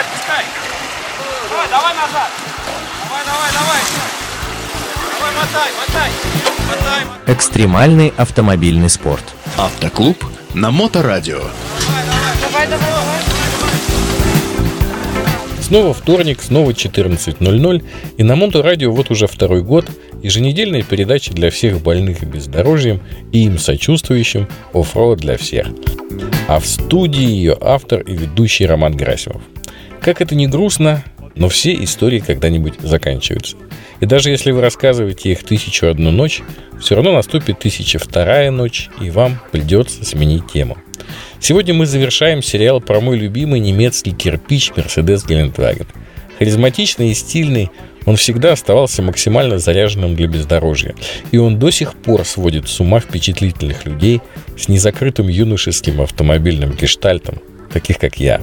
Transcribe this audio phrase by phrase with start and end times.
[0.00, 0.44] отпускай.
[1.50, 2.30] Давай, давай назад.
[3.04, 3.80] Давай, давай, давай.
[5.12, 6.10] Давай, мотай, мотай.
[6.68, 7.34] Мотай, мотай.
[7.34, 9.24] Экстремальный автомобильный спорт.
[9.56, 10.24] Автоклуб
[10.54, 11.40] на Моторадио.
[12.40, 13.40] Давай, давай, давай.
[15.70, 17.84] Снова вторник, снова 14.00,
[18.16, 19.88] и на Моторадио вот уже второй год
[20.20, 25.68] еженедельная передача для всех больных бездорожьем и им сочувствующим оффроуд для всех.
[26.48, 29.42] А в студии ее автор и ведущий Роман Грасимов.
[30.00, 31.04] Как это не грустно,
[31.34, 33.56] но все истории когда-нибудь заканчиваются.
[34.00, 36.42] И даже если вы рассказываете их тысячу одну ночь,
[36.80, 40.78] все равно наступит тысяча вторая ночь, и вам придется сменить тему.
[41.38, 45.86] Сегодня мы завершаем сериал про мой любимый немецкий кирпич Mercedes Гелендваген.
[46.38, 47.70] Харизматичный и стильный,
[48.06, 50.94] он всегда оставался максимально заряженным для бездорожья.
[51.30, 54.22] И он до сих пор сводит с ума впечатлительных людей
[54.56, 57.40] с незакрытым юношеским автомобильным гештальтом,
[57.70, 58.40] таких как я.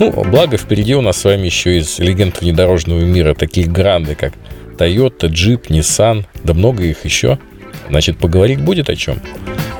[0.00, 4.32] Ну, благо впереди у нас с вами еще из легенд внедорожного мира такие гранды, как
[4.78, 7.38] Toyota, Jeep, Nissan, да много их еще.
[7.90, 9.20] Значит, поговорить будет о чем.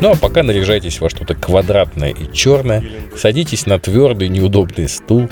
[0.02, 2.84] Ну а пока наряжайтесь во что-то квадратное и черное,
[3.16, 5.30] садитесь на твердый неудобный стул,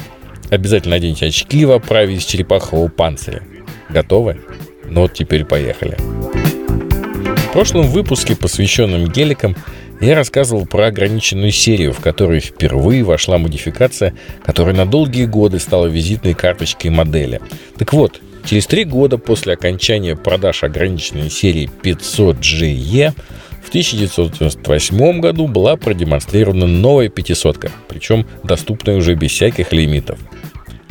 [0.49, 3.43] обязательно наденьте очки в оправе из черепахового панциря.
[3.91, 4.41] Готовы?
[4.89, 5.99] Ну вот теперь поехали.
[5.99, 9.55] В прошлом выпуске, посвященном геликам,
[10.01, 15.87] я рассказывал про ограниченную серию, в которой впервые вошла модификация, которая на долгие годы стала
[15.87, 17.41] визитной карточкой модели.
[17.77, 23.13] Так вот, через три года после окончания продаж ограниченной серии 500GE
[23.65, 30.19] в 1998 году была продемонстрирована новая 500 причем доступная уже без всяких лимитов.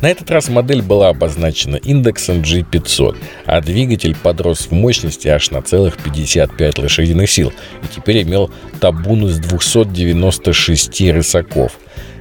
[0.02, 3.18] На этот раз модель была обозначена индексом G500,
[3.48, 9.26] а двигатель подрос в мощности аж на целых 55 лошадиных сил и теперь имел табун
[9.26, 11.80] из 296 рысаков.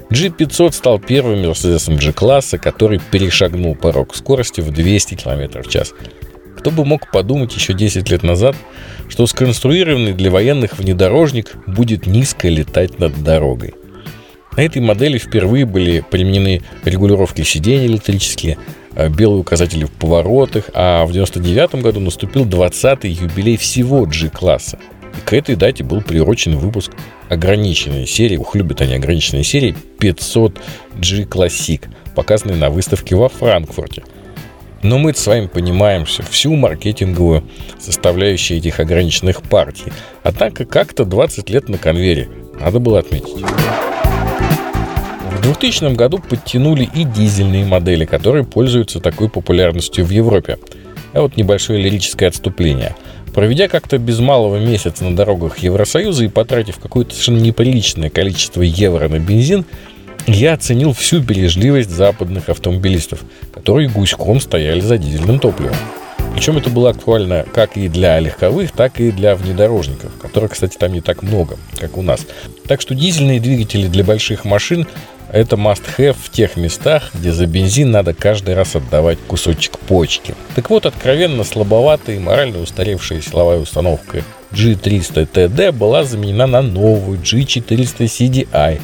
[0.08, 5.92] G500 стал первым Мерседесом G-класса, который перешагнул порог скорости в 200 км в час.
[6.56, 8.56] Кто бы мог подумать еще 10 лет назад,
[9.08, 13.74] что сконструированный для военных внедорожник будет низко летать над дорогой.
[14.56, 18.56] На этой модели впервые были применены регулировки сидений электрические,
[18.94, 24.78] э, белые указатели в поворотах, а в 1999 году наступил 20-й юбилей всего G-класса.
[25.14, 26.92] И к этой дате был приурочен выпуск
[27.28, 30.58] ограниченной серии, ух, любят они ограниченные серии, 500
[30.94, 31.82] G Classic,
[32.14, 34.04] показанной на выставке во Франкфурте.
[34.82, 37.44] Но мы с вами понимаем всю, маркетинговую
[37.78, 39.92] составляющую этих ограниченных партий.
[40.22, 42.28] Однако как-то 20 лет на конвейере,
[42.58, 43.44] надо было отметить.
[45.46, 50.58] В 2000 году подтянули и дизельные модели, которые пользуются такой популярностью в Европе.
[51.12, 52.96] А вот небольшое лирическое отступление.
[53.32, 59.08] Проведя как-то без малого месяца на дорогах Евросоюза и потратив какое-то совершенно неприличное количество евро
[59.08, 59.64] на бензин,
[60.26, 63.22] я оценил всю бережливость западных автомобилистов,
[63.54, 65.76] которые гуськом стояли за дизельным топливом.
[66.34, 70.92] Причем это было актуально как и для легковых, так и для внедорожников, которых, кстати, там
[70.92, 72.26] не так много, как у нас.
[72.66, 74.88] Так что дизельные двигатели для больших машин
[75.36, 80.34] это must-have в тех местах, где за бензин надо каждый раз отдавать кусочек почки.
[80.54, 87.18] Так вот, откровенно слабоватая и морально устаревшая силовая установка G300 TD была заменена на новую
[87.18, 88.80] G400 CDI.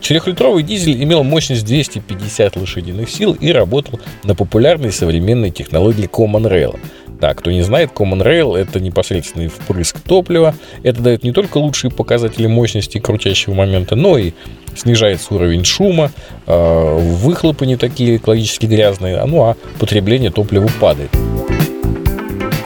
[0.00, 6.78] Четырехлитровый дизель имел мощность 250 лошадиных сил и работал на популярной современной технологии Common Rail–
[7.22, 10.56] да, кто не знает, Common Rail— это непосредственный впрыск топлива.
[10.82, 14.32] Это дает не только лучшие показатели мощности крутящего момента, но и
[14.74, 16.10] снижается уровень шума,
[16.46, 21.10] э, выхлопы не такие экологически грязные, ну а потребление топлива падает.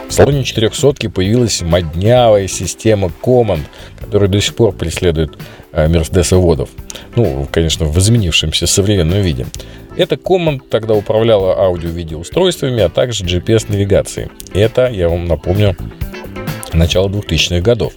[0.08, 3.62] В салоне 400 появилась моднявая система Command,
[4.00, 5.36] которая до сих пор преследует
[5.72, 6.70] э, мерседесоводов.
[7.16, 9.46] Ну, конечно, в изменившемся современном виде.
[9.96, 14.28] Эта Command тогда управляла аудио-видеоустройствами, а также GPS-навигацией.
[14.54, 15.76] Это, я вам напомню,
[16.72, 17.92] начало 2000-х годов.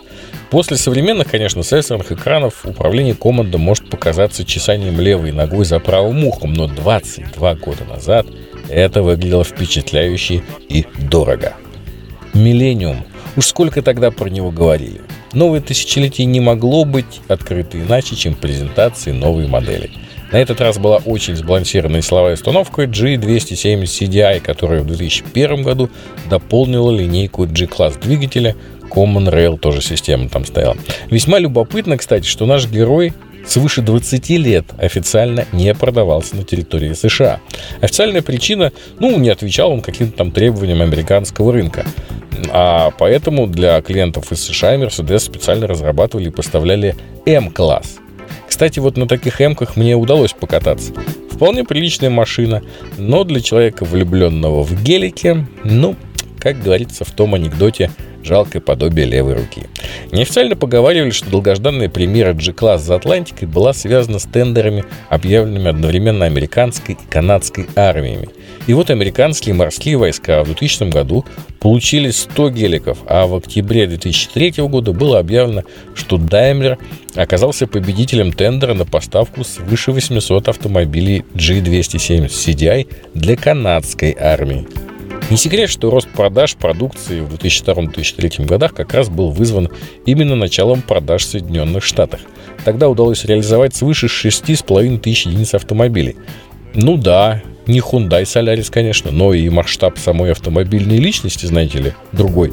[0.50, 6.54] После современных, конечно, сенсорных экранов управление командой может показаться чесанием левой ногой за правым ухом,
[6.54, 8.26] но 22 года назад
[8.68, 11.54] это выглядело впечатляюще и дорого.
[12.34, 13.06] Миллениум.
[13.36, 15.02] Уж сколько тогда про него говорили.
[15.34, 19.92] Новое тысячелетие не могло быть открыто иначе, чем презентацией новой модели–
[20.32, 25.90] на этот раз была очень сбалансированная силовая установка G270 CDI, которая в 2001 году
[26.30, 28.56] дополнила линейку G-класс двигателя.
[28.90, 30.78] Common Rail тоже система там стояла.
[31.10, 33.14] Весьма любопытно, кстати, что наш герой
[33.48, 37.40] свыше 20 лет официально не продавался на территории США.
[37.82, 41.86] Официальная причина, ну, не отвечал он каким-то там требованиям американского рынка.
[42.52, 46.96] А поэтому для клиентов из США Mercedes специально разрабатывали и поставляли
[47.26, 47.98] M-класс–
[48.50, 50.92] кстати, вот на таких эмках мне удалось покататься.
[51.32, 52.64] Вполне приличная машина,
[52.98, 55.96] но для человека, влюбленного в гелике, ну,
[56.40, 57.92] как говорится в том анекдоте,
[58.24, 59.64] жалкое подобие левой руки.
[60.12, 66.96] Неофициально поговаривали, что долгожданная премьера G-класс за Атлантикой была связана с тендерами, объявленными одновременно американской
[66.96, 68.30] и канадской армиями.
[68.68, 71.26] И вот американские морские войска в 2000 году
[71.60, 75.64] получили 100 геликов, а в октябре 2003 года было объявлено,
[75.96, 76.78] что Daimler
[77.16, 84.68] оказался победителем тендера на поставку свыше 800 автомобилей G270 CDI для канадской армии.
[85.30, 89.70] Не секрет, что рост продаж продукции в 2002-2003 годах как раз был вызван
[90.08, 92.22] именно началом продаж в Соединенных Штатах.
[92.66, 96.16] Тогда удалось реализовать свыше 6,5 тысяч единиц автомобилей.
[96.74, 102.52] Ну да, не Hyundai Solaris, конечно, но и масштаб самой автомобильной личности, знаете ли, другой.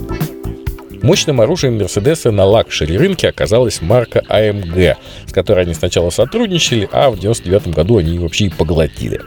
[1.03, 4.97] Мощным оружием Мерседеса на luxury рынке оказалась марка AMG,
[5.27, 9.21] с которой они сначала сотрудничали, а в 99 году они вообще и поглотили.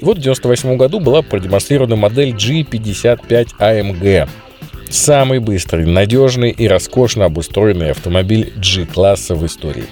[0.00, 4.28] И вот в 98 году была продемонстрирована модель G55 AMG.
[4.90, 9.84] Самый быстрый, надежный и роскошно обустроенный автомобиль G-класса в истории.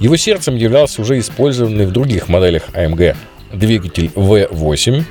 [0.00, 3.16] Его сердцем являлся уже использованный в других моделях AMG
[3.52, 5.04] двигатель V8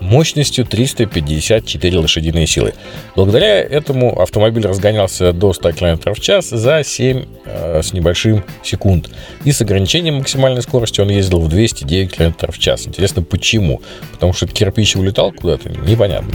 [0.00, 2.74] мощностью 354 лошадиные силы.
[3.16, 9.10] Благодаря этому автомобиль разгонялся до 100 км в час за 7 э, с небольшим секунд.
[9.44, 12.86] И с ограничением максимальной скорости он ездил в 209 км в час.
[12.86, 13.80] Интересно, почему?
[14.12, 15.68] Потому что кирпич улетал куда-то?
[15.68, 16.30] Непонятно.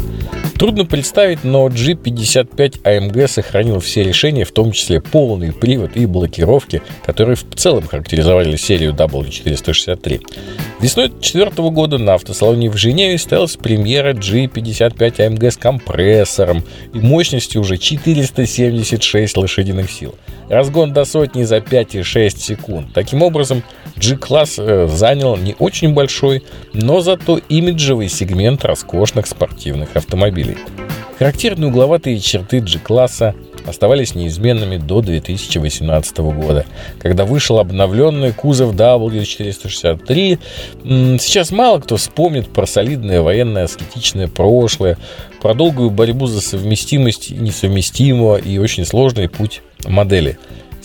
[0.58, 6.82] Трудно представить, но G55 AMG сохранил все решения, в том числе полный привод и блокировки,
[7.06, 10.22] которые в целом характеризовали серию W463.
[10.80, 13.18] Весной 2004 года на автосалоне в Женеве
[13.56, 16.64] состоялась премьера G55 AMG с компрессором
[16.94, 20.16] и мощностью уже 476 лошадиных сил.
[20.50, 22.88] Разгон до сотни за 5,6 секунд.
[22.94, 23.64] Таким образом,
[23.98, 26.44] G-класс э, занял не очень большой,
[26.74, 30.58] но зато имиджевый сегмент роскошных спортивных автомобилей.
[31.18, 33.36] Характерные угловатые черты G-класса
[33.66, 36.66] оставались неизменными до 2018 года,
[37.00, 40.40] когда вышел обновленный кузов W463.
[41.20, 44.98] Сейчас мало кто вспомнит про солидное военное аскетичное прошлое,
[45.42, 50.38] про долгую борьбу за совместимость несовместимого и очень сложный путь модели.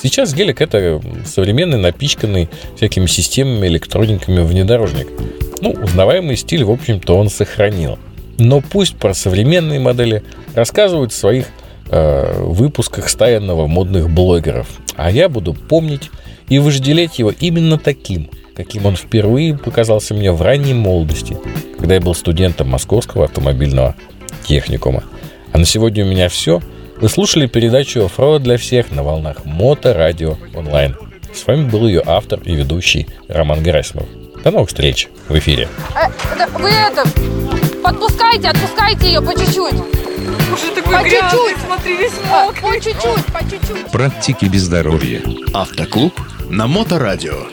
[0.02, 5.08] Сейчас гелик это современный, напичканный всякими системами, электрониками внедорожник.
[5.60, 7.98] Ну, узнаваемый стиль, в общем-то, он сохранил.
[8.38, 10.22] Но пусть про современные модели
[10.54, 11.48] рассказывают в своих
[11.90, 14.68] э, выпусках стаянного модных блогеров.
[14.96, 16.10] А я буду помнить
[16.48, 21.36] и вожделеть его именно таким, каким он впервые показался мне в ранней молодости,
[21.78, 23.94] когда я был студентом Московского автомобильного
[24.44, 25.04] техникума.
[25.52, 26.60] А на сегодня у меня все–
[27.00, 30.94] вы слушали передачу «Оффроуд для всех» на волнах Мото Радио Онлайн.
[31.32, 34.04] С вами был ее автор и ведущий Роман Герасимов.
[34.44, 35.66] До новых встреч в эфире.
[35.94, 36.10] Э,
[36.58, 37.06] вы это,
[37.82, 40.09] подпускайте, отпускайте ее по чуть-чуть.
[40.52, 41.64] Уже такой По грязный, чуть-чуть.
[41.66, 42.62] смотри, весь А, мокрый.
[42.62, 43.90] По чуть-чуть, по чуть-чуть.
[43.92, 45.22] Практики без здоровья.
[45.54, 46.18] Автоклуб
[46.48, 47.46] на Моторадио.